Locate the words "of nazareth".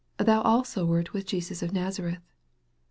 1.61-2.23